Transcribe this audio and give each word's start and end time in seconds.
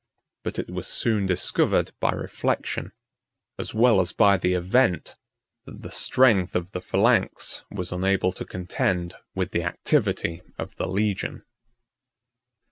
48 0.43 0.43
But 0.43 0.59
it 0.59 0.73
was 0.75 0.87
soon 0.87 1.27
discovered 1.27 1.91
by 1.99 2.09
reflection, 2.11 2.91
as 3.59 3.75
well 3.75 4.01
as 4.01 4.13
by 4.13 4.35
the 4.35 4.55
event, 4.55 5.15
that 5.65 5.83
the 5.83 5.91
strength 5.91 6.55
of 6.55 6.71
the 6.71 6.81
phalanx 6.81 7.65
was 7.69 7.91
unable 7.91 8.31
to 8.31 8.43
contend 8.43 9.13
with 9.35 9.51
the 9.51 9.61
activity 9.61 10.41
of 10.57 10.75
the 10.77 10.87
legion. 10.87 11.43